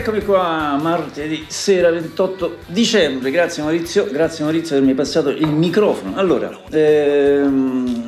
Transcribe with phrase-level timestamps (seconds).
[0.00, 3.30] Eccomi qua, martedì sera 28 dicembre.
[3.30, 6.16] Grazie Maurizio, grazie Maurizio per avermi passato il microfono.
[6.16, 8.02] Allora, ehm,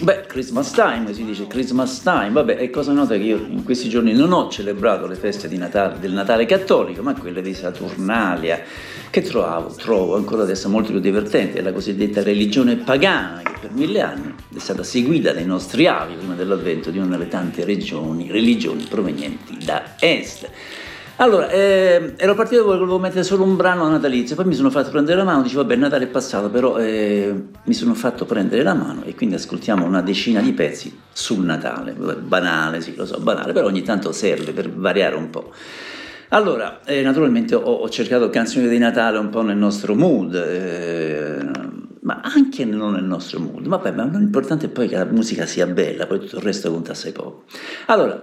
[0.00, 2.30] beh, Christmas time si dice Christmas time.
[2.30, 5.98] Vabbè, è cosa nota che io in questi giorni non ho celebrato le feste Natale,
[6.00, 8.62] del Natale cattolico, ma quelle di Saturnalia,
[9.10, 11.58] che trovavo, trovo ancora adesso molto più divertente.
[11.58, 16.14] È la cosiddetta religione pagana, che per mille anni è stata seguita dai nostri avi
[16.14, 20.48] prima dell'avvento di una delle tante regioni, religioni provenienti da est.
[21.20, 24.90] Allora, eh, ero partito che volevo mettere solo un brano natalizio, poi mi sono fatto
[24.90, 28.74] prendere la mano, dicevo vabbè Natale è passato, però eh, mi sono fatto prendere la
[28.74, 33.52] mano e quindi ascoltiamo una decina di pezzi sul Natale, banale, sì lo so, banale,
[33.52, 35.52] però ogni tanto serve per variare un po'.
[36.28, 41.38] Allora, eh, naturalmente ho, ho, cercato canzoni di Natale un po' nel nostro mood, eh,
[42.02, 45.46] ma anche non nel nostro mood, ma poi ma l'importante è poi che la musica
[45.46, 47.42] sia bella, poi tutto il resto conta assai poco.
[47.86, 48.22] Allora,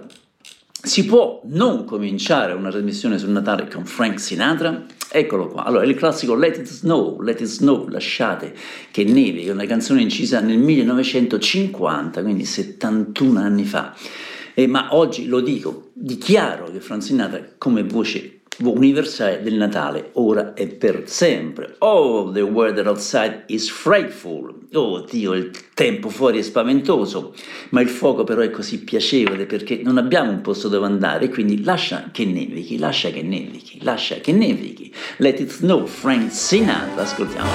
[0.86, 4.86] si può non cominciare una trasmissione sul Natale con Frank Sinatra?
[5.10, 5.64] Eccolo qua.
[5.64, 8.54] Allora, il classico Let It Snow, Let It Snow, lasciate
[8.92, 13.96] che nevi, è una canzone incisa nel 1950, quindi 71 anni fa.
[14.54, 20.54] Eh, ma oggi lo dico, dichiaro che Frank Sinatra come voce universale del Natale, ora
[20.54, 21.76] e per sempre.
[21.78, 24.54] Oh, the weather outside is frightful.
[24.72, 27.34] Oh Dio, il tempo fuori è spaventoso,
[27.70, 31.62] ma il fuoco però è così piacevole perché non abbiamo un posto dove andare, quindi
[31.62, 34.92] lascia che nevichi, lascia che nevichi, lascia che nevichi.
[35.18, 37.50] Let it snow, Frank Sinatra, ascoltiamo.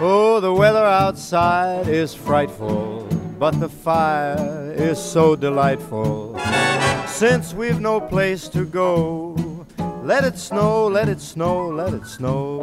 [0.00, 3.11] Oh, the weather outside is frightful.
[3.42, 6.38] But the fire is so delightful.
[7.08, 9.34] Since we've no place to go,
[10.04, 12.62] let it snow, let it snow, let it snow.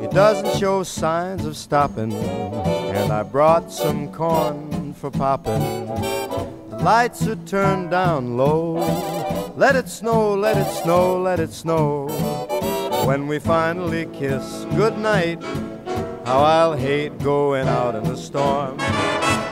[0.00, 5.86] It doesn't show signs of stopping, and I brought some corn for popping.
[6.70, 8.74] The lights are turned down low.
[9.56, 12.06] Let it snow, let it snow, let it snow.
[13.06, 15.42] When we finally kiss goodnight,
[16.24, 18.78] how I'll hate going out in the storm.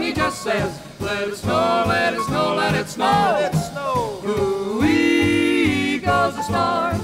[0.00, 0.06] that.
[0.06, 3.38] He just says, let it snow, let it snow, let it snow.
[3.40, 4.22] Let it snow.
[4.26, 7.00] Ooh-wee goes the storm.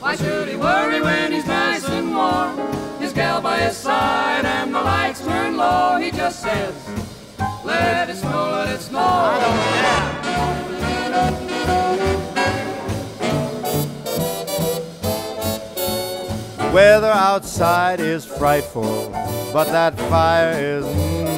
[0.00, 2.58] Why should he worry when he's nice and warm?
[3.00, 5.98] His gal by his side and the lights turn low.
[5.98, 6.74] He just says,
[7.64, 8.98] let it snow, let it snow.
[9.00, 9.98] I don't care.
[16.72, 19.10] Weather outside is frightful,
[19.52, 21.37] but that fire is mm,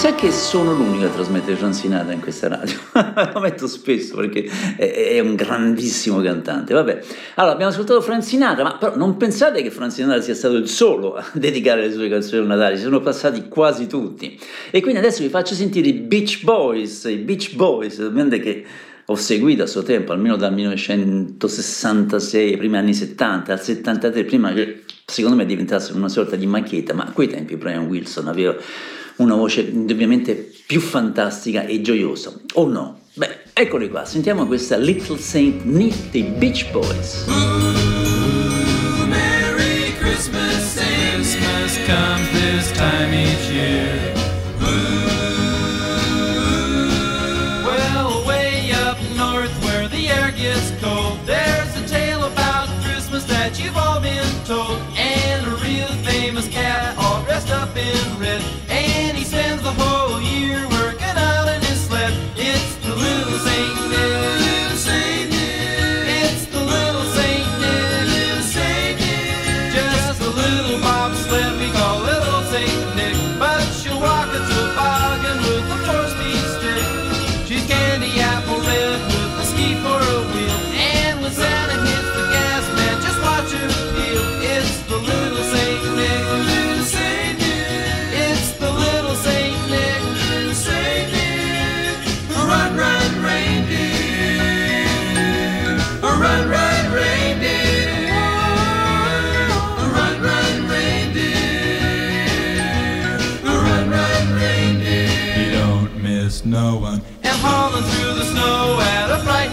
[0.00, 2.74] Sa che sono l'unico a trasmettere Frank Sinatra in questa radio,
[3.34, 4.48] lo metto spesso perché
[4.78, 6.72] è, un grandissimo cantante.
[6.72, 7.00] Vabbè,
[7.34, 10.68] allora abbiamo ascoltato Frank Sinatra, ma però non pensate che Frank Sinatra sia stato il
[10.68, 14.40] solo a dedicare le sue canzoni al Natale, ci sono passati quasi tutti.
[14.70, 18.64] E quindi adesso vi faccio sentire i Beach Boys, i Beach Boys, ovviamente che
[19.04, 24.82] ho seguito a suo tempo, almeno dal 1966, primi anni 70, al 73, prima che
[25.04, 28.56] secondo me diventassero una sorta di macchietta, ma a quei tempi Brian Wilson aveva
[29.20, 33.00] una voce indubbiamente più fantastica e gioiosa, o no?
[33.14, 37.26] Beh, eccoli qua, sentiamo questa Little Saint Nick dei Beach Boys.
[37.28, 40.78] Ooh, Merry Christmas,
[41.14, 44.19] Christmas comes this time each year.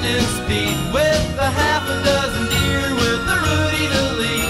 [0.08, 4.50] Frightening speed with a half a dozen deer with a Rudy to lead.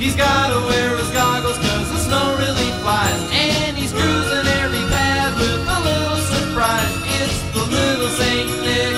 [0.00, 3.30] He's gotta wear his goggles cause the snow really flies.
[3.32, 6.94] And he's cruising every path with a little surprise.
[7.20, 8.94] It's the little Saint Nick.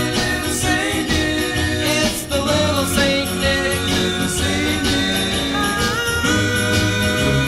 [2.01, 3.79] It's the little Saint Nick.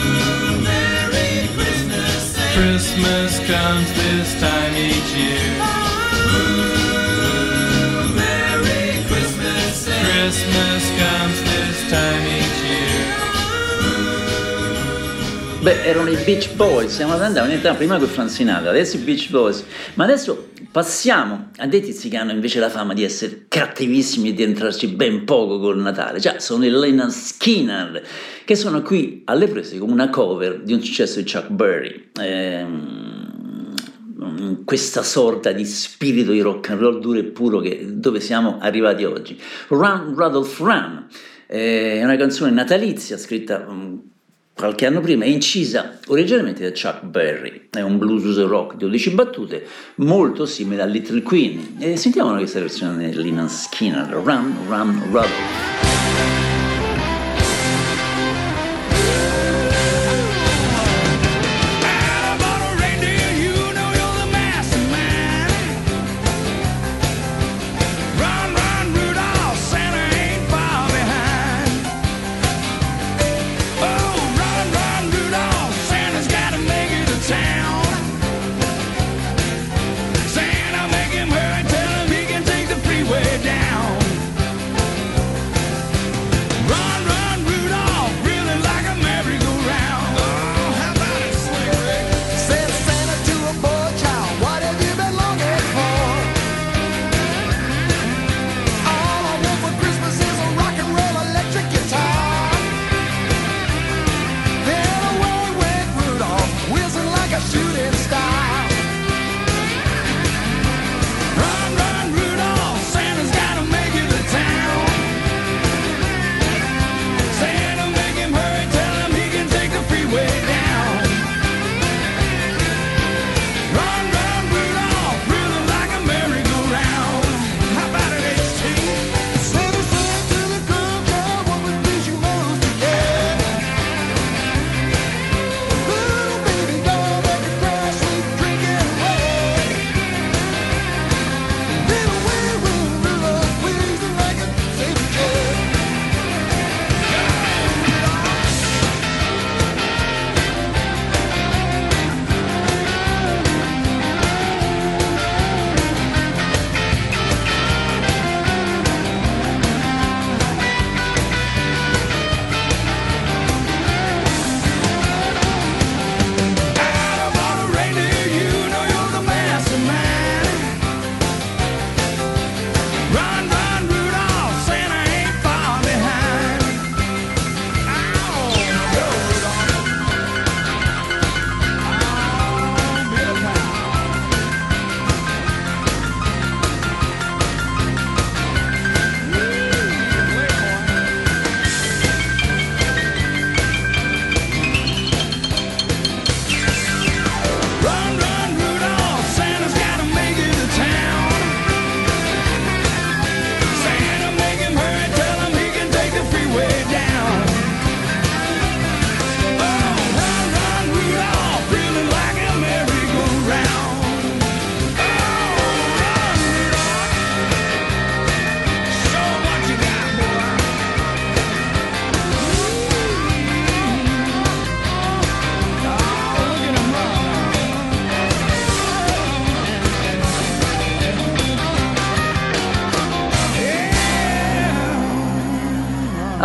[0.01, 2.37] Ooh, Merry Christmas.
[2.55, 5.50] Christmas comes this time each year.
[15.63, 19.01] Beh, erano i Beach Boys, siamo andati in età prima con Frank Sinatra, adesso i
[19.01, 19.63] Beach Boys.
[19.93, 24.33] Ma adesso passiamo a dei tizi che hanno invece la fama di essere cattivissimi e
[24.33, 26.19] di entrarci ben poco col Natale.
[26.19, 28.03] Già, sono i Lena Skinner,
[28.47, 32.09] che sono qui alle prese con una cover di un successo di Chuck Berry.
[32.19, 33.75] Ehm,
[34.65, 39.05] questa sorta di spirito di rock and roll duro e puro che, dove siamo arrivati
[39.05, 39.39] oggi.
[39.69, 41.07] Run Rudolph Run
[41.47, 43.99] eh, è una canzone natalizia scritta mm,
[44.61, 49.11] qualche anno prima, è incisa originalmente da Chuck Berry, è un blues rock di 12
[49.11, 49.67] battute,
[49.97, 51.77] molto simile a Little Queen.
[51.79, 55.90] E sentiamo questa versione di Lina Skinner, Run Run Rudolph.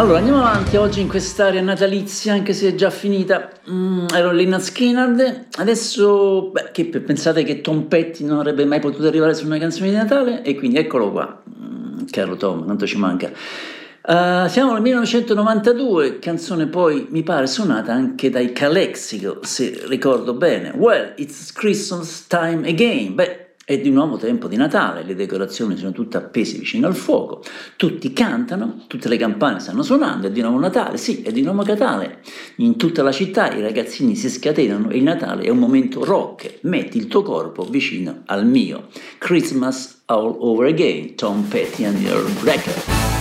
[0.06, 3.50] Allora andiamo avanti oggi in quest'area natalizia, anche se è già finita.
[3.68, 8.80] Mm, ero Lina Skinner, adesso beh, che pe- pensate che Tom Petty non avrebbe mai
[8.80, 10.44] potuto arrivare su una canzone di Natale?
[10.44, 13.32] E quindi eccolo qua, Mm, caro Tom, quanto ci manca.
[14.08, 20.72] Eh, siamo nel 1992, canzone poi mi pare suonata anche dai Calexico, se ricordo bene.
[20.78, 23.16] Well, it's Christmas time again.
[23.16, 27.42] Beh, È di nuovo tempo di Natale, le decorazioni sono tutte appese vicino al fuoco,
[27.78, 31.64] tutti cantano, tutte le campane stanno suonando, è di nuovo Natale, sì, è di nuovo
[31.64, 32.20] Natale.
[32.58, 36.60] In tutta la città i ragazzini si scatenano e il Natale è un momento rock,
[36.62, 38.90] metti il tuo corpo vicino al mio.
[39.18, 43.15] Christmas all over again, Tom Petty and Earl Breaker.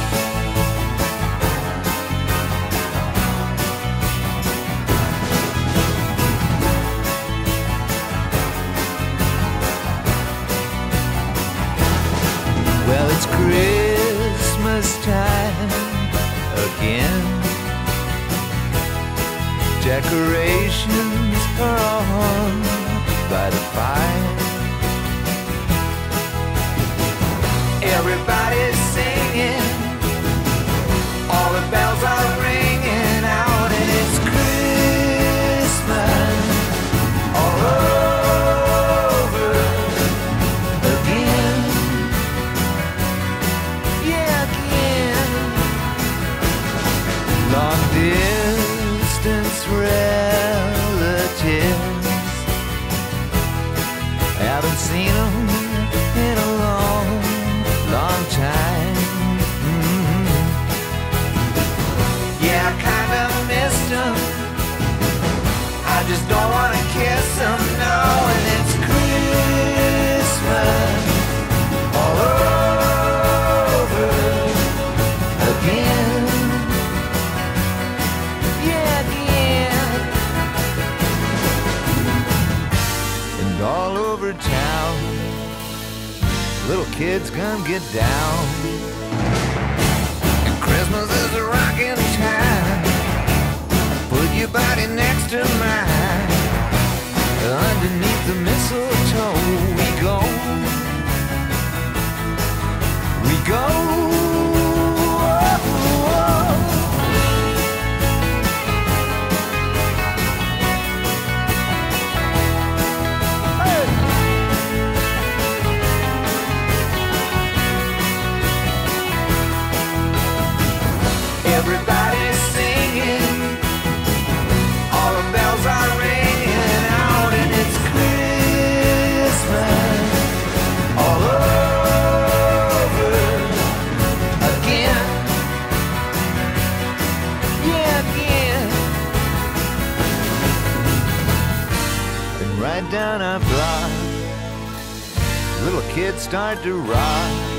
[146.34, 147.53] Start to rock.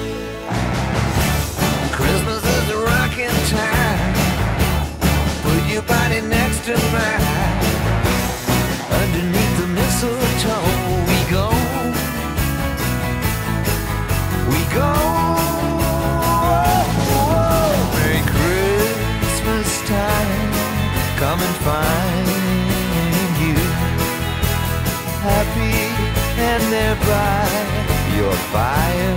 [28.55, 29.15] Fire.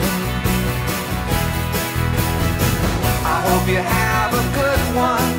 [3.34, 5.34] I hope you have a good one.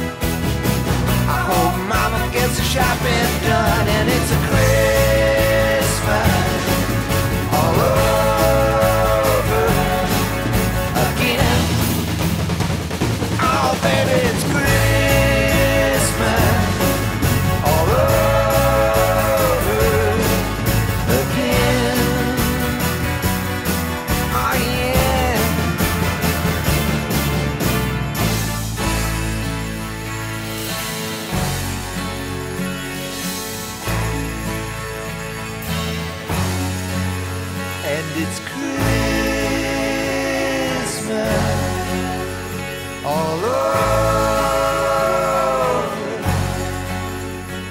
[1.38, 4.99] I hope mama gets the shopping done and it's a Christmas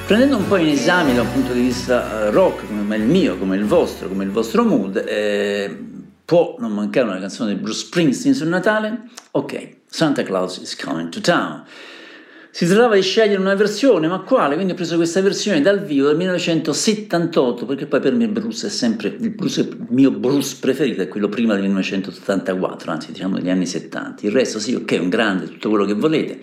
[0.09, 3.37] Prendendo un po' in esame da un punto di vista eh, rock, come il mio,
[3.37, 5.71] come il vostro, come il vostro mood, eh,
[6.25, 9.03] può non mancare una canzone di Bruce Springsteen sul Natale?
[9.33, 11.63] Ok, Santa Claus is coming to town.
[12.51, 14.55] Si trattava di scegliere una versione, ma quale?
[14.55, 18.71] Quindi ho preso questa versione dal vivo del 1978, perché poi per me Bruce è
[18.71, 23.51] sempre il, Bruce, il mio Bruce preferito, è quello prima del 1984, anzi diciamo degli
[23.51, 24.25] anni 70.
[24.25, 26.41] Il resto sì, ok, un grande, tutto quello che volete.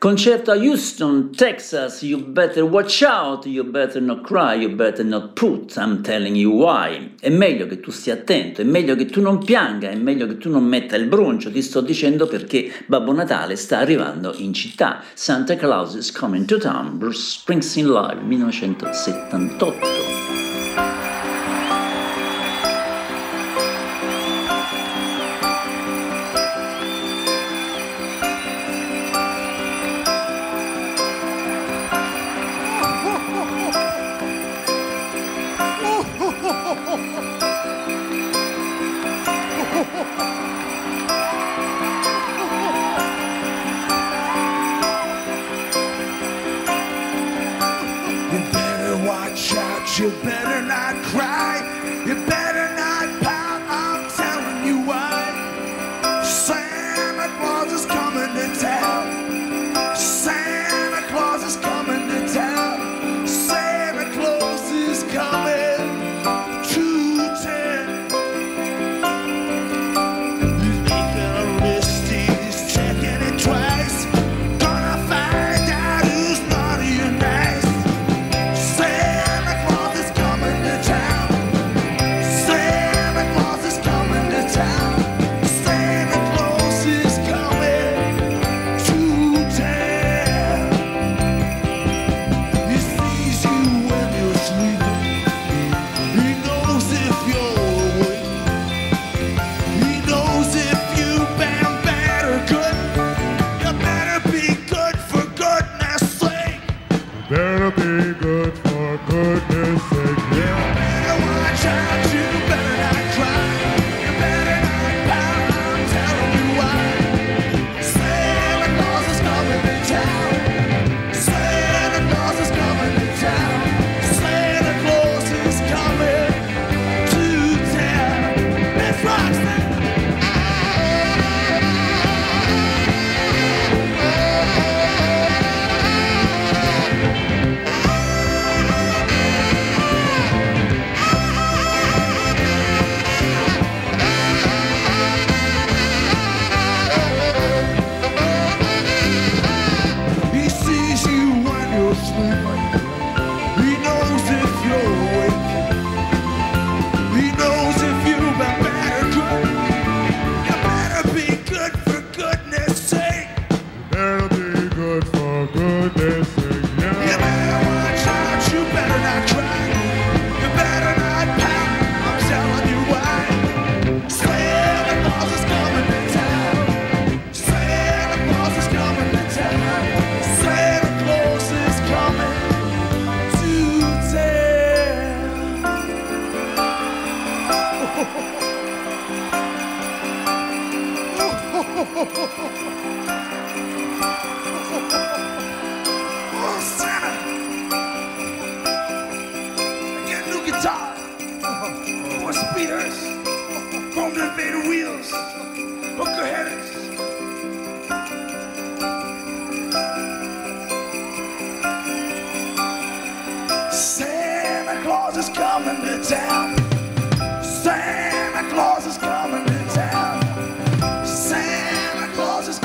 [0.00, 5.34] Concerto a Houston, Texas, you better watch out, you better not cry, you better not
[5.34, 7.16] put, I'm telling you why.
[7.20, 10.38] È meglio che tu stia attento, è meglio che tu non pianga, è meglio che
[10.38, 15.02] tu non metta il broncio, ti sto dicendo perché Babbo Natale sta arrivando in città.
[15.12, 20.49] Santa Claus is coming to town, Bruce Springsteen Live 1978.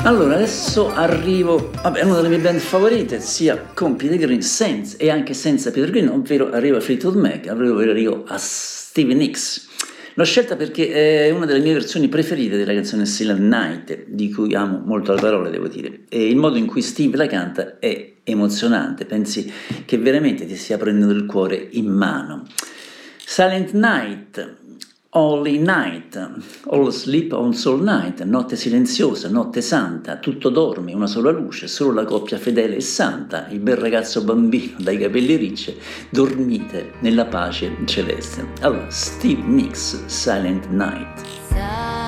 [0.06, 5.10] Allora, adesso arrivo a una delle mie band favorite, sia con Peter Green senza, e
[5.10, 9.66] anche senza Peter Green, ovvero arrivo a Fleetwood Mac, arrivo a Stevie Nicks.
[10.14, 14.54] L'ho scelta perché è una delle mie versioni preferite della canzone Silent Night, di cui
[14.54, 16.02] amo molto la parola, devo dire.
[16.08, 19.52] E il modo in cui Steve la canta è emozionante, pensi
[19.84, 22.44] che veramente ti stia prendendo il cuore in mano.
[23.18, 24.58] Silent Night,
[25.18, 26.14] Holy Night,
[26.66, 31.92] All Sleep on Soul Night, notte silenziosa, notte santa, tutto dorme, una sola luce, solo
[31.92, 35.74] la coppia fedele e santa, il bel ragazzo bambino dai capelli ricci,
[36.10, 38.46] dormite nella pace celeste.
[38.60, 42.05] Allora, Steve Nicks, Silent Night.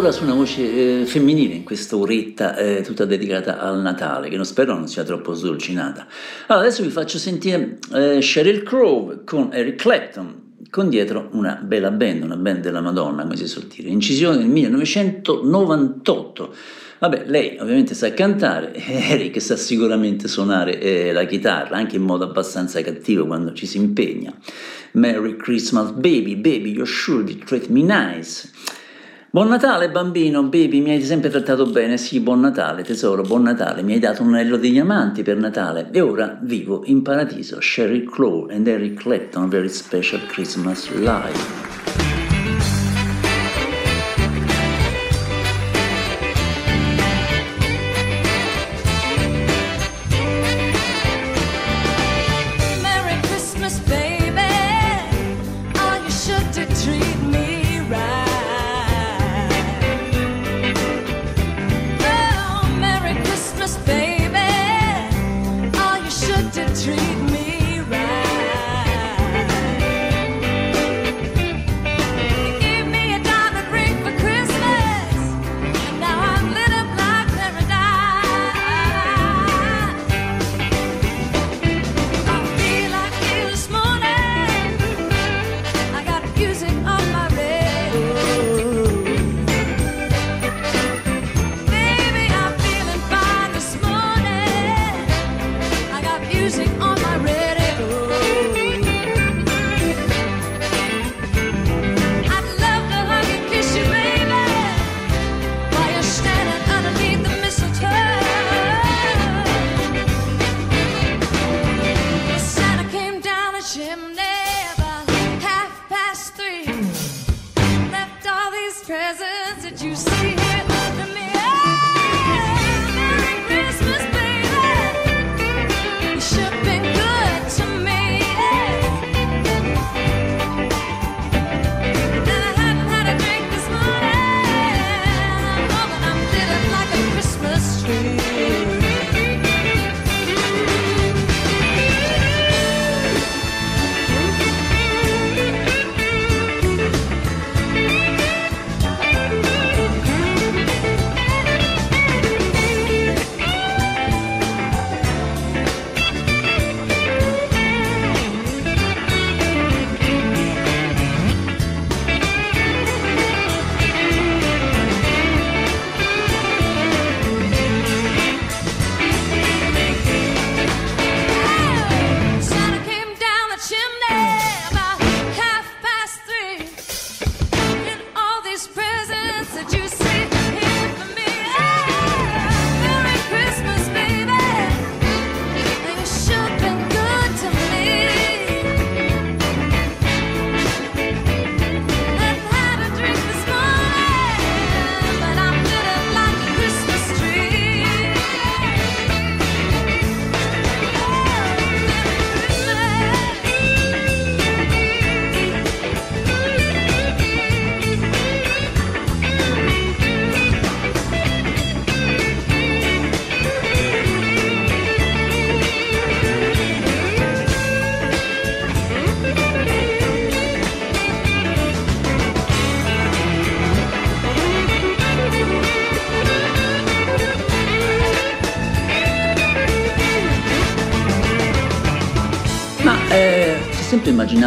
[0.00, 4.36] Ancora su una voce eh, femminile in questa oretta eh, tutta dedicata al Natale, che
[4.36, 6.06] non spero non sia troppo sdolcinata.
[6.46, 11.90] Allora, adesso vi faccio sentire eh, Sheryl Crow con Eric Clapton, con dietro una bella
[11.90, 16.54] band, una band della Madonna, come si suol dire, incisione del 1998.
[17.00, 22.24] Vabbè, lei ovviamente sa cantare, Eric sa sicuramente suonare eh, la chitarra, anche in modo
[22.24, 24.32] abbastanza cattivo quando ci si impegna.
[24.92, 28.48] Merry Christmas, baby, baby, you should treat me nice.
[29.32, 33.80] Buon Natale bambino, baby, mi hai sempre trattato bene, sì, buon Natale tesoro, buon Natale,
[33.80, 37.60] mi hai dato un anello di diamanti per Natale e ora vivo in paradiso.
[37.60, 41.69] Sheryl Crow and Eric Clapton, very special Christmas live.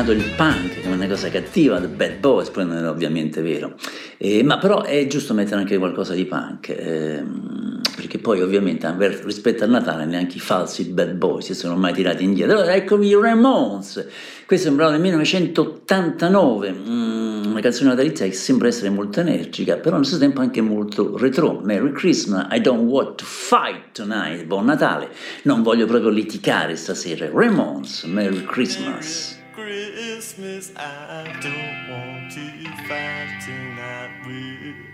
[0.03, 3.75] Immaginato il punk come una cosa cattiva, The Bad Boys, poi non è ovviamente vero.
[4.17, 9.63] Eh, ma però è giusto mettere anche qualcosa di punk, ehm, perché poi ovviamente rispetto
[9.63, 12.57] al Natale neanche i falsi Bad Boys si sono mai tirati indietro.
[12.57, 14.05] Allora eccovi i Ramones,
[14.45, 19.77] questo è un brano del 1989, mm, una canzone natalizia che sembra essere molto energica,
[19.77, 21.61] però allo stesso tempo anche molto retro.
[21.63, 25.09] Merry Christmas, I don't want to fight tonight, buon Natale,
[25.43, 27.29] non voglio proprio litigare stasera.
[27.31, 29.41] Ramones, Merry Christmas.
[29.53, 32.41] Christmas, I don't want to
[32.87, 34.93] fight tonight with.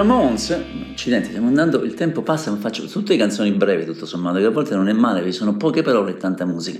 [0.00, 0.58] Ramones,
[0.92, 4.50] accidenti, stiamo andando, il tempo passa, ma faccio tutte canzoni brevi tutto sommato, che a
[4.50, 6.78] volte non è male, vi sono poche parole e tanta musica.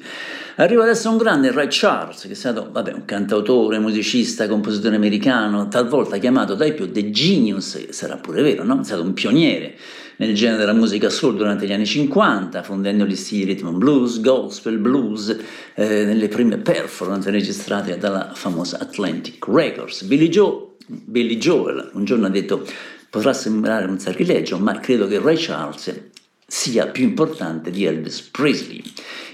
[0.57, 5.69] Arriva adesso un grande Ray Charles, che è stato, vabbè, un cantautore, musicista, compositore americano,
[5.69, 8.81] talvolta chiamato dai più The Genius, sarà pure vero, no?
[8.81, 9.75] È stato un pioniere
[10.17, 14.79] nel genere della musica soul durante gli anni 50, fondendo gli stili rhythm blues, gospel,
[14.79, 15.37] blues,
[15.75, 20.05] eh, nelle prime performance registrate dalla famosa Atlantic Records.
[20.05, 22.67] Billy Joe Billy Joel un giorno ha detto
[23.11, 26.11] potrà sembrare un sacrilegio ma credo che Ray Charles
[26.47, 28.83] sia più importante di Elvis Presley.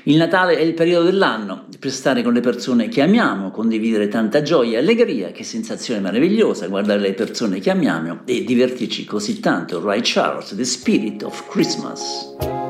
[0.04, 4.42] Il Natale è il periodo dell'anno per stare con le persone che amiamo, condividere tanta
[4.42, 9.82] gioia e allegria, che sensazione meravigliosa guardare le persone che amiamo e divertirci così tanto.
[9.82, 12.65] Ray Charles, The Spirit of Christmas.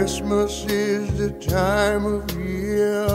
[0.00, 3.06] Christmas is the time of year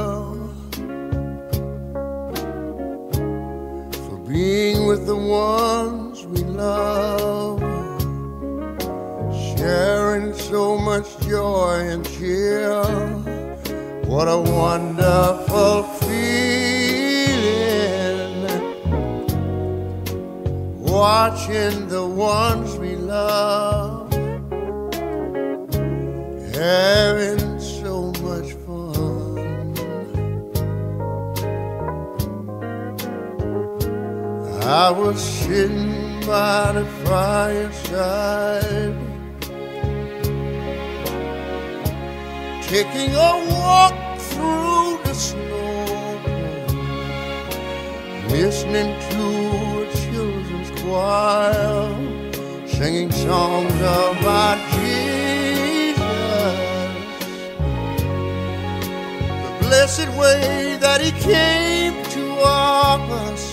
[4.05, 7.59] for being with the ones we love,
[9.57, 12.83] sharing so much joy and cheer.
[14.05, 16.45] What a wonderful feeling
[20.77, 23.74] watching the ones we love
[26.55, 29.75] having so much fun.
[34.63, 38.95] I was sitting by the fireside,
[42.63, 46.19] taking a walk through the snow,
[48.29, 49.25] listening to
[49.81, 51.89] a children's choir,
[52.65, 54.54] singing songs of Jesus
[59.75, 63.43] blessed way that he came to us.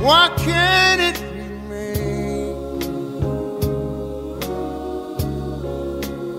[0.00, 2.54] Why can't it remain?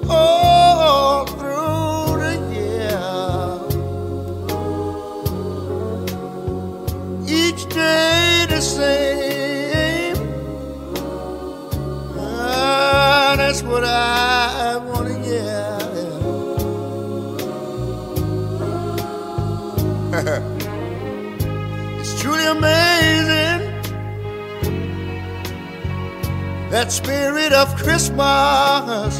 [0.09, 3.05] All through the year,
[7.27, 9.08] each day the same.
[26.79, 29.18] That spirit of Christmas.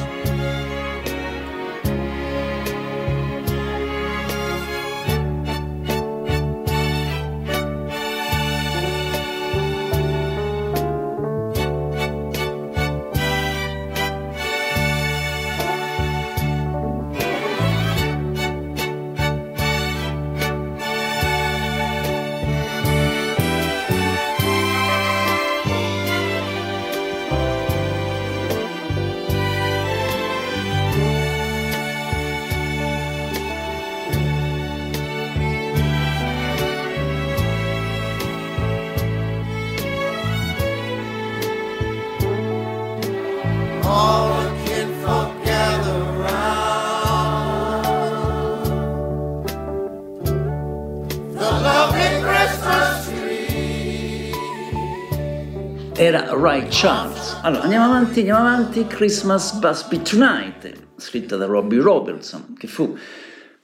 [56.39, 57.37] Ray Charles.
[57.41, 58.87] Allora, andiamo avanti, andiamo avanti.
[58.87, 62.97] Christmas Must Be Tonight, scritta da Robbie Robertson, che fu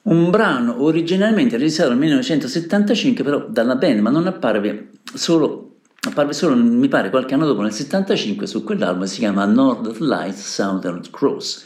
[0.03, 6.55] un brano originalmente registrato nel 1975 però dalla band, ma non apparve solo, apparve solo,
[6.57, 11.65] mi pare, qualche anno dopo, nel 75, su quell'album si chiama Northern Lights Southern Cross.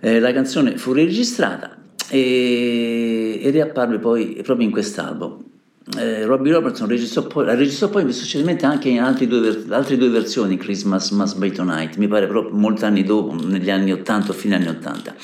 [0.00, 1.78] Eh, la canzone fu registrata
[2.10, 5.54] e, e riapparve poi proprio in quest'album.
[5.96, 10.08] Eh, Robbie Robertson registrò poi, la registrò poi successivamente anche in altri due altre due
[10.08, 14.34] versioni Christmas Must Be Tonight, mi pare proprio molti anni dopo, negli anni 80 o
[14.34, 15.14] fine anni 80.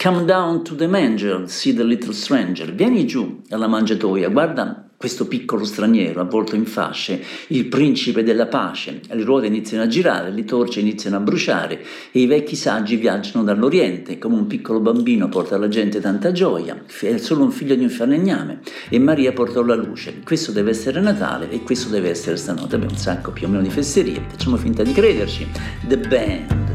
[0.00, 2.72] Come down to the manger, see the little stranger.
[2.72, 9.00] Vieni giù alla mangiatoia, guarda questo piccolo straniero avvolto in fasce, il principe della pace.
[9.08, 13.42] Le ruote iniziano a girare, le torce iniziano a bruciare e i vecchi saggi viaggiano
[13.42, 14.16] dall'Oriente.
[14.18, 17.90] Come un piccolo bambino porta alla gente tanta gioia, è solo un figlio di un
[17.90, 20.20] falegname e Maria portò la luce.
[20.22, 22.76] Questo deve essere Natale e questo deve essere stanotte.
[22.76, 25.48] Abbiamo un sacco più o meno di fesserie, facciamo finta di crederci.
[25.88, 26.70] The Band.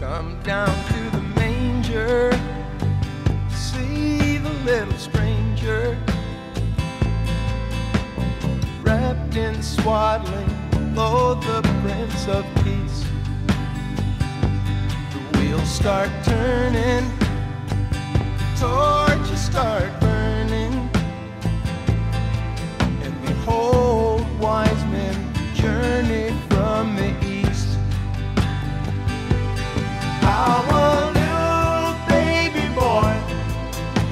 [0.00, 0.81] Come down
[9.82, 10.48] swaddling,
[10.94, 13.04] lo the Prince of Peace.
[15.12, 17.10] The wheels start turning,
[18.56, 20.72] torches start burning,
[23.02, 25.16] and behold, wise men
[25.54, 27.76] journey from the east.
[30.22, 33.14] Our little baby boy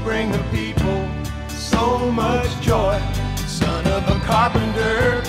[0.03, 1.09] bring the people
[1.49, 3.01] so much joy.
[3.47, 5.23] Son of a carpenter,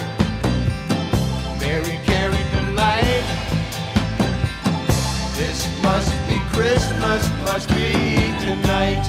[1.71, 3.23] Mary carried the light.
[5.37, 7.93] This must be Christmas, must be
[8.43, 9.03] tonight.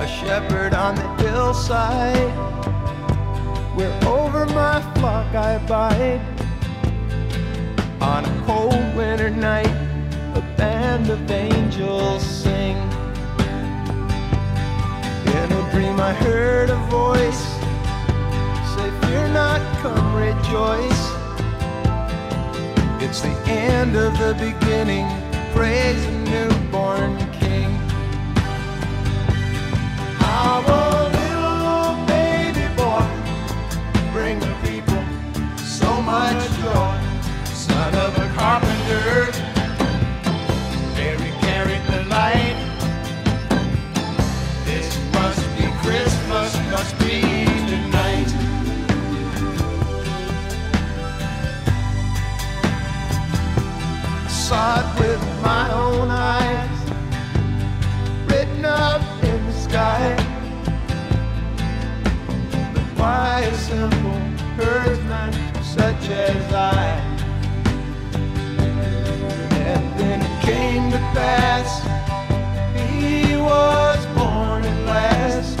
[0.00, 2.32] A shepherd on the hillside
[3.76, 6.22] where over my flock I abide.
[8.00, 9.76] On a cold winter night,
[10.34, 12.78] a band of angels sing.
[15.72, 17.44] Dream, I heard a voice
[18.74, 21.02] say, Fear not, come rejoice.
[23.02, 25.06] It's the end of the beginning.
[25.54, 27.31] Praise the newborn
[55.92, 56.78] own eyes,
[58.30, 60.16] written up in the sky.
[62.96, 64.20] Why a simple
[64.56, 65.32] herdsman
[65.62, 66.84] such as I?
[69.70, 71.70] And then it came to pass,
[72.90, 75.58] he was born at last,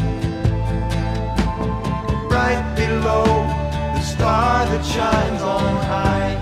[2.30, 3.24] right below
[3.94, 6.32] the star that shines on high.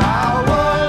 [0.00, 0.87] Our little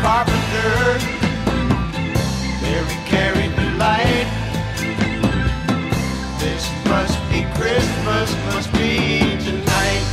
[0.00, 0.98] Carpenter,
[2.62, 4.28] Mary carried the light.
[6.38, 8.72] This must be Christmas, must.
[8.72, 10.06] Be tonight.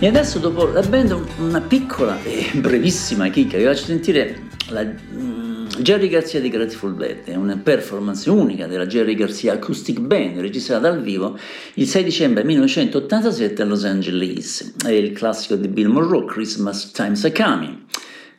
[0.00, 5.66] E adesso dopo la band una piccola e brevissima chicca, vi faccio sentire la mm,
[5.78, 10.90] Jerry Garcia di Grateful Dead, è una performance unica della Jerry Garcia Acoustic Band registrata
[10.90, 11.38] dal vivo
[11.74, 14.74] il 6 dicembre 1987 a Los Angeles.
[14.84, 17.78] È il classico di Bill Monroe, Christmas Times Are Coming.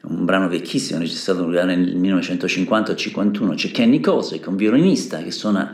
[0.03, 3.55] Un brano vecchissimo registrato nel 1950-51.
[3.55, 5.73] C'è Kenny Kosek, un violinista che suona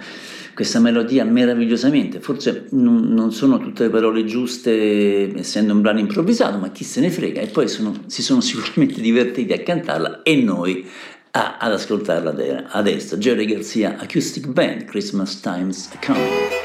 [0.61, 2.19] questa melodia meravigliosamente.
[2.19, 7.01] Forse non, non sono tutte le parole giuste, essendo un brano improvvisato, ma chi se
[7.01, 7.41] ne frega.
[7.41, 10.87] E poi sono- si sono sicuramente divertiti a cantarla e noi
[11.31, 13.17] a- ad ascoltarla ade- adesso.
[13.17, 16.59] Jerry Garcia Acoustic Band, Christmas Times Coming.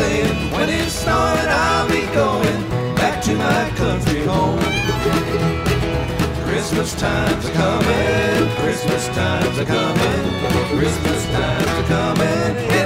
[0.00, 2.60] Saying, when it's snowing, I'll be going
[3.00, 4.58] back to my country home.
[6.46, 10.22] Christmas time's a coming, Christmas time's a coming,
[10.76, 12.79] Christmas time's a coming,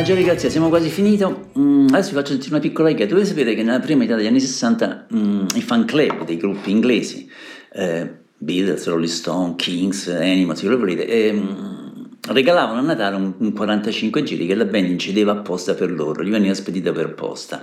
[0.00, 1.24] Eh, Giorgio Garzia, siamo quasi finiti.
[1.58, 3.04] Mm, adesso vi faccio una piccola riga.
[3.04, 6.70] Dovete sapere che nella prima metà degli anni 60 mm, i fan club dei gruppi
[6.70, 7.30] inglesi,
[7.74, 13.52] eh, Beatles, Rolling Stone, Kings, Animals, quello che volete, ehm, regalavano a Natale un, un
[13.52, 17.62] 45 giri che la band incedeva apposta per loro, gli veniva spedita per posta.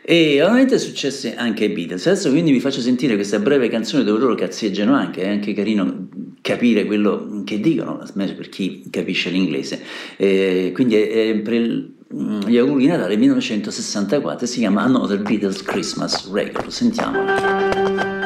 [0.00, 2.06] E ovviamente successe anche ai Beatles.
[2.06, 6.08] Adesso quindi vi faccio sentire questa breve canzone dove loro cazzeggiano anche, è anche carino
[6.44, 8.02] capire quello che dicono,
[8.34, 9.80] per chi capisce l'inglese.
[10.18, 15.22] Eh, quindi è, è per il- mm, gli auguri di Natale 1964 si chiama Another
[15.22, 16.68] Beatles Christmas Record.
[16.68, 18.23] Sentiamolo.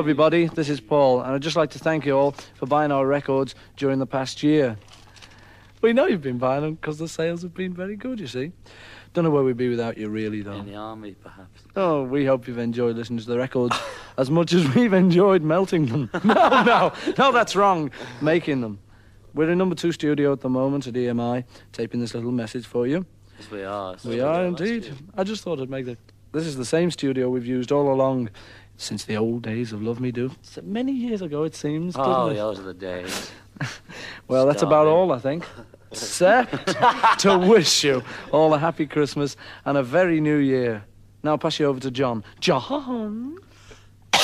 [0.00, 0.46] Everybody.
[0.46, 3.54] This is Paul, and I'd just like to thank you all for buying our records
[3.76, 4.78] during the past year.
[5.82, 8.52] We know you've been buying them because the sales have been very good, you see.
[9.12, 10.54] Don't know where we'd be without you, really, though.
[10.54, 11.60] In the army, perhaps.
[11.76, 13.78] Oh, we hope you've enjoyed listening to the records
[14.16, 16.08] as much as we've enjoyed melting them.
[16.24, 17.90] no, no, no, that's wrong.
[18.22, 18.78] Making them.
[19.34, 22.86] We're in number two studio at the moment at EMI, taping this little message for
[22.86, 23.04] you.
[23.38, 23.96] Yes, we are.
[24.06, 24.94] We are indeed.
[25.14, 25.98] I just thought I'd make the.
[26.32, 28.30] This is the same studio we've used all along
[28.80, 30.32] since the old days of Love Me Do.
[30.40, 31.94] So many years ago, it seems.
[31.98, 32.34] Oh, it?
[32.34, 33.30] those are the days.
[34.26, 34.90] Well, that's about it.
[34.90, 35.44] all, I think.
[35.90, 36.66] Except
[37.18, 38.02] to wish you
[38.32, 40.82] all a happy Christmas and a very new year.
[41.22, 42.24] Now I'll pass you over to John.
[42.38, 43.36] John?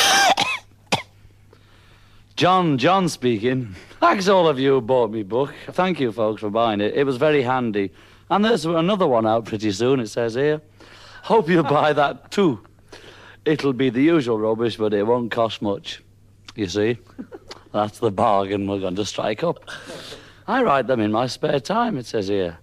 [2.36, 3.74] John, John speaking.
[4.00, 5.52] Thanks all of you who bought me book.
[5.72, 6.94] Thank you, folks, for buying it.
[6.94, 7.92] It was very handy.
[8.30, 10.62] And there's another one out pretty soon, it says here.
[11.24, 12.60] Hope you buy that too.
[13.46, 16.02] It'll be the usual rubbish, but it won't cost much.
[16.56, 16.98] You see?
[17.72, 19.70] That's the bargain we're going to strike up.
[20.48, 22.58] I write them in my spare time, it says here.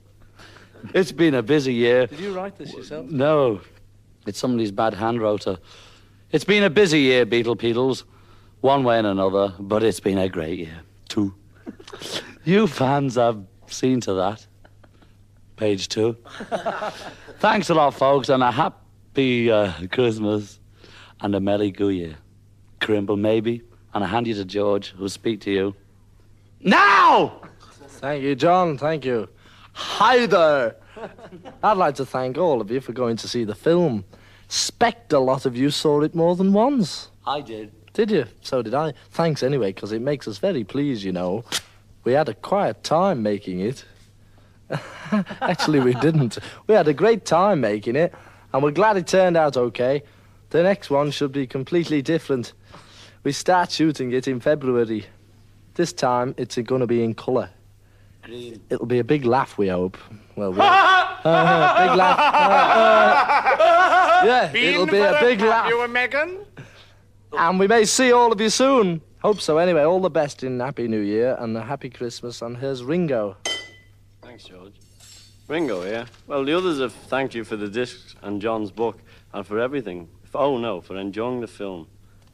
[0.94, 2.08] It's been a busy year.
[2.08, 3.10] Did you write this yourself?
[3.10, 3.62] No,
[4.28, 5.58] it's somebody's bad hand rotor.
[6.32, 8.04] It's been a busy year, Beetle Beetles,
[8.60, 11.34] one way and another, but it's been a great year, too.
[12.44, 14.46] you fans have seen to that.
[15.56, 16.18] Page two.
[17.40, 20.60] Thanks a lot, folks, and a happy uh, Christmas
[21.24, 22.18] and a Merry Goo Year.
[22.80, 23.64] Crimble, maybe,
[23.94, 25.76] and I hand you to George, who'll speak to you.
[26.60, 27.42] Now!
[27.88, 28.78] Thank you, John.
[28.78, 29.30] Thank you.
[29.72, 30.76] Hi there.
[31.64, 34.04] I'd like to thank all of you for going to see the film.
[34.50, 37.10] Spect a lot of you saw it more than once.
[37.26, 37.72] I did.
[37.94, 38.26] Did you?
[38.42, 38.94] So did I.
[39.12, 41.46] Thanks anyway, because it makes us very pleased, you know.
[42.04, 43.86] We had a quiet time making it.
[45.42, 46.38] Actually, we didn't.
[46.68, 48.14] We had a great time making it,
[48.54, 50.04] and we're glad it turned out okay.
[50.54, 52.54] The next one should be completely different.
[53.24, 55.08] We start shooting it in February.
[55.74, 57.50] This time, it's going to be in colour.
[58.22, 58.62] Green.
[58.70, 59.98] It'll be a big laugh, we hope.
[60.36, 62.20] Well, we Uh, big laugh.
[62.20, 62.24] Uh,
[63.64, 65.68] uh, yeah, it'll be a big laugh.
[65.70, 66.46] You and Megan?
[67.36, 69.02] And we may see all of you soon.
[69.24, 69.58] Hope so.
[69.58, 72.44] Anyway, all the best in Happy New Year and a Happy Christmas.
[72.44, 73.38] And here's Ringo.
[74.22, 74.76] Thanks, George.
[75.48, 76.06] Ringo, yeah.
[76.28, 79.00] Well, the others have thanked you for the discs and John's book
[79.34, 80.08] and for everything.
[80.34, 81.88] Oh, no, for enjoying the film.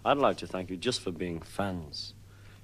[0.05, 2.13] I'd like to thank you just for being fans.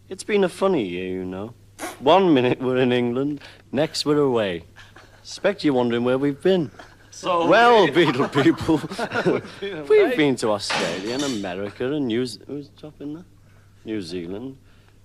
[0.07, 1.53] It's been a funny year, you know.
[1.99, 4.63] One minute we're in England, next we're away.
[5.19, 6.71] Expect you're wondering where we've been.
[7.11, 8.77] So well, Beetle people,
[9.89, 13.25] we've been to Australia and America and New who's dropping that?
[13.83, 14.57] New Zealand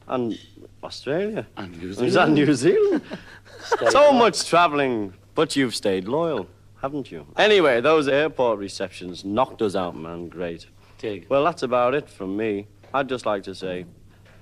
[0.08, 0.38] and
[0.82, 1.46] Australia.
[1.56, 3.02] And New Is that New Zealand?
[3.90, 6.46] so much travelling, but you've stayed loyal,
[6.82, 7.26] haven't you?
[7.36, 10.28] Anyway, those airport receptions knocked us out, man.
[10.28, 10.66] Great.
[10.98, 11.26] Dig.
[11.28, 12.66] Well, that's about it from me.
[12.92, 13.86] I'd just like to say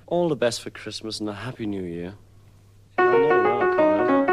[0.07, 2.15] all the best for Christmas and a happy New Year.
[2.97, 4.29] I know, well, I can't.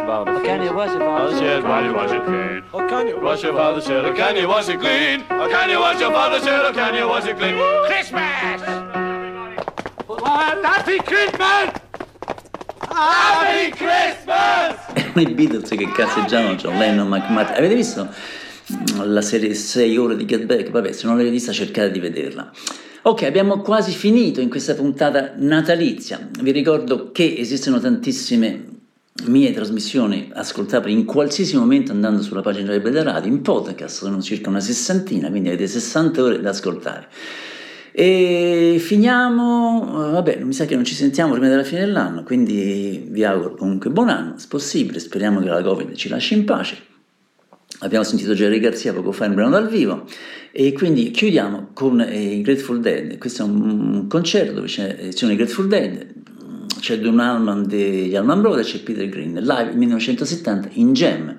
[0.00, 0.44] About it.
[0.44, 2.62] Can you wash it, Father's shirt while you wash it clean?
[2.72, 4.16] Or can you wash your father's shirt?
[4.16, 5.20] Can you wash it clean?
[5.30, 6.64] Or can you wash your father's shirt?
[6.70, 7.56] Or can you wash it clean?
[7.86, 8.62] Christmas!
[10.08, 11.80] Well, happy Christmas!
[12.82, 14.85] Happy Christmas!
[15.20, 17.56] I Beatles che cazzeggiavano John Lennon, McMartin.
[17.56, 18.08] Avete visto
[19.02, 20.70] la serie 6 ore di Get Back?
[20.70, 22.50] Vabbè, se non l'avete vista cercate di vederla.
[23.02, 26.28] Ok, abbiamo quasi finito in questa puntata natalizia.
[26.40, 28.74] Vi ricordo che esistono tantissime
[29.24, 34.20] mie trasmissioni ascoltabili in qualsiasi momento andando sulla pagina web della radio, in podcast sono
[34.20, 37.08] circa una sessantina, quindi avete 60 ore da ascoltare.
[37.98, 43.06] E finiamo, eh, vabbè, mi sa che non ci sentiamo prima della fine dell'anno, quindi
[43.08, 46.76] vi auguro comunque buon anno, se possibile, speriamo che la Covid ci lasci in pace.
[47.78, 50.04] Abbiamo sentito Jerry Garzia poco fa in brano dal vivo
[50.52, 53.16] e quindi chiudiamo con eh, i Grateful Dead.
[53.16, 56.06] Questo è un concerto dove c'è, ci sono i Grateful Dead,
[56.78, 61.34] c'è Don Allman degli Allman Brothers c'è Peter Green, live 1970 in Jam.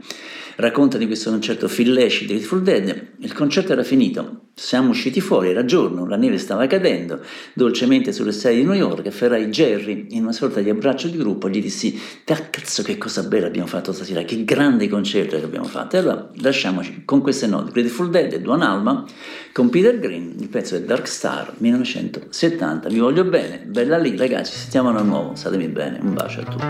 [0.58, 3.10] Racconta di questo concerto Phil Lesh di Grateful Dead.
[3.20, 7.22] Il concerto era finito, siamo usciti fuori, era giorno, la neve stava cadendo
[7.54, 9.06] dolcemente sulle strade di New York.
[9.06, 11.48] Afferrai Jerry in una sorta di abbraccio di gruppo.
[11.48, 15.68] Gli dissi: "Da cazzo, che cosa bella abbiamo fatto stasera, che grande concerto che abbiamo
[15.68, 15.96] fatto.
[15.96, 19.06] E allora lasciamoci con queste note: Grateful Dead e Duan Alma
[19.54, 20.38] con Peter Green.
[20.40, 22.90] Il pezzo è Dark Star 1970.
[22.90, 24.58] Vi voglio bene, bella lì, ragazzi.
[24.58, 25.36] Sentiamo a nuovo.
[25.36, 26.00] Statemi bene.
[26.02, 26.66] Un bacio a tutti.